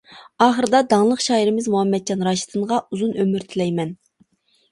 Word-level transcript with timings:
ئاخىرىدا 0.43 0.79
داڭلىق 0.93 1.19
شائىرىمىز 1.25 1.67
مۇھەممەتجان 1.73 2.25
راشىدىنغا 2.27 2.79
ئۇزۇن 2.97 3.11
ئۆمۈر 3.21 3.45
تىلەيمەن! 3.53 3.93